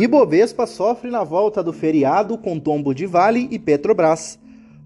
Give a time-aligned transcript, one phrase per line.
[0.00, 4.38] Ibovespa sofre na volta do feriado com tombo de Vale e Petrobras.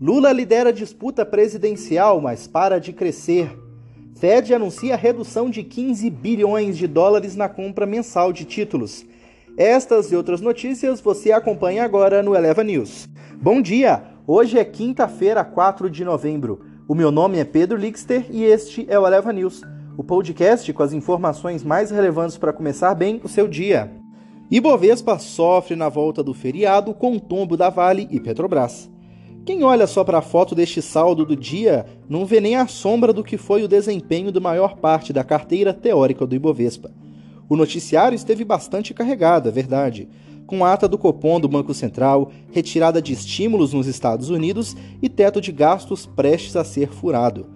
[0.00, 3.50] Lula lidera disputa presidencial, mas para de crescer.
[4.14, 9.04] Fed anuncia redução de 15 bilhões de dólares na compra mensal de títulos.
[9.56, 13.08] Estas e outras notícias você acompanha agora no Eleva News.
[13.42, 14.04] Bom dia!
[14.28, 16.60] Hoje é quinta-feira, 4 de novembro.
[16.86, 19.62] O meu nome é Pedro Lixter e este é o Eleva News,
[19.96, 23.99] o podcast com as informações mais relevantes para começar bem o seu dia.
[24.50, 28.90] Ibovespa sofre na volta do feriado com o tombo da Vale e Petrobras.
[29.46, 33.12] Quem olha só para a foto deste saldo do dia não vê nem a sombra
[33.12, 36.90] do que foi o desempenho da maior parte da carteira teórica do Ibovespa.
[37.48, 40.08] O noticiário esteve bastante carregado, é verdade,
[40.48, 45.40] com ata do Copom do Banco Central, retirada de estímulos nos Estados Unidos e teto
[45.40, 47.46] de gastos prestes a ser furado.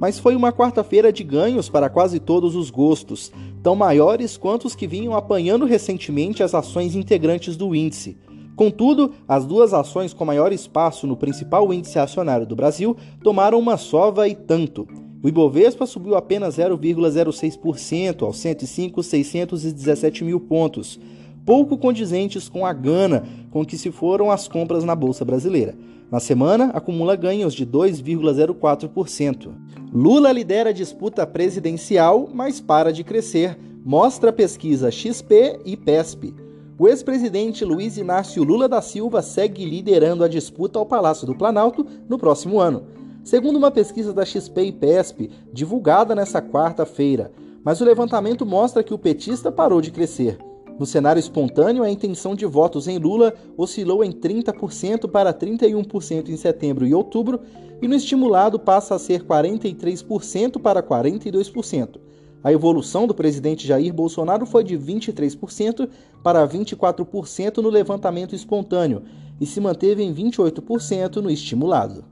[0.00, 4.74] Mas foi uma quarta-feira de ganhos para quase todos os gostos, tão maiores quanto os
[4.74, 8.16] que vinham apanhando recentemente as ações integrantes do índice.
[8.56, 13.76] Contudo, as duas ações com maior espaço no principal índice acionário do Brasil tomaram uma
[13.76, 14.86] sova e tanto.
[15.22, 21.00] O Ibovespa subiu apenas 0,06% aos 105.617 mil pontos,
[21.44, 25.74] pouco condizentes com a gana com que se foram as compras na Bolsa Brasileira.
[26.10, 29.50] Na semana, acumula ganhos de 2,04%.
[29.94, 36.34] Lula lidera a disputa presidencial, mas para de crescer, mostra a pesquisa XP e PESP.
[36.76, 41.86] O ex-presidente Luiz Inácio Lula da Silva segue liderando a disputa ao Palácio do Planalto
[42.08, 42.88] no próximo ano,
[43.22, 47.30] segundo uma pesquisa da XP e PESP divulgada nesta quarta-feira.
[47.62, 50.36] Mas o levantamento mostra que o petista parou de crescer.
[50.78, 56.36] No cenário espontâneo, a intenção de votos em Lula oscilou em 30% para 31% em
[56.36, 57.40] setembro e outubro,
[57.80, 62.00] e no estimulado passa a ser 43% para 42%.
[62.42, 65.88] A evolução do presidente Jair Bolsonaro foi de 23%
[66.22, 69.02] para 24% no levantamento espontâneo
[69.40, 72.04] e se manteve em 28% no estimulado.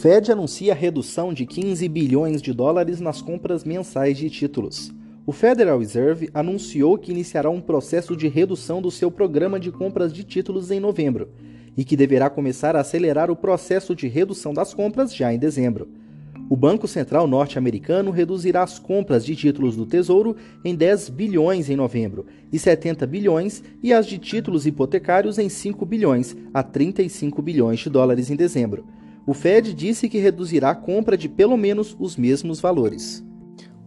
[0.00, 4.92] Fed anuncia redução de 15 bilhões de dólares nas compras mensais de títulos.
[5.28, 10.10] O Federal Reserve anunciou que iniciará um processo de redução do seu programa de compras
[10.10, 11.28] de títulos em novembro
[11.76, 15.86] e que deverá começar a acelerar o processo de redução das compras já em dezembro.
[16.48, 20.34] O Banco Central norte-americano reduzirá as compras de títulos do Tesouro
[20.64, 25.84] em 10 bilhões em novembro e 70 bilhões e as de títulos hipotecários em 5
[25.84, 28.86] bilhões a 35 bilhões de dólares em dezembro.
[29.26, 33.27] O Fed disse que reduzirá a compra de pelo menos os mesmos valores.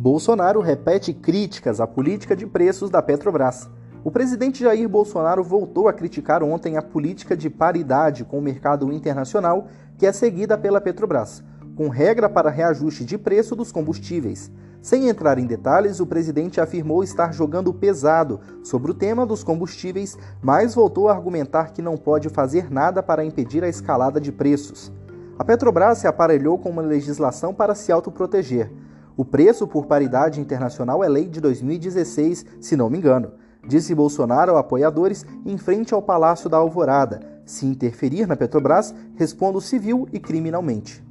[0.00, 3.68] Bolsonaro repete críticas à política de preços da Petrobras.
[4.04, 8.92] O presidente Jair Bolsonaro voltou a criticar ontem a política de paridade com o mercado
[8.92, 9.66] internacional
[9.96, 11.42] que é seguida pela Petrobras,
[11.74, 14.52] com regra para reajuste de preço dos combustíveis.
[14.80, 20.16] Sem entrar em detalhes, o presidente afirmou estar jogando pesado sobre o tema dos combustíveis,
[20.40, 24.92] mas voltou a argumentar que não pode fazer nada para impedir a escalada de preços.
[25.36, 28.70] A Petrobras se aparelhou com uma legislação para se autoproteger.
[29.18, 33.32] O preço por paridade internacional é lei de 2016, se não me engano.
[33.66, 37.18] Disse Bolsonaro a apoiadores em frente ao Palácio da Alvorada.
[37.44, 41.04] Se interferir na Petrobras, respondo civil e criminalmente.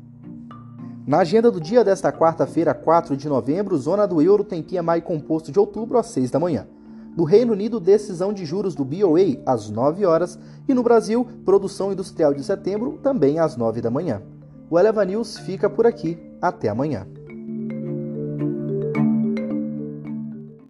[1.06, 5.52] Na agenda do dia desta quarta-feira, 4 de novembro, zona do euro tem PMI composto
[5.52, 6.66] de outubro às 6 da manhã.
[7.14, 11.92] No Reino Unido, decisão de juros do BOA às 9 horas e no Brasil, produção
[11.92, 14.22] industrial de setembro também às 9 da manhã.
[14.70, 16.18] O Eleva News fica por aqui.
[16.42, 17.06] Até amanhã.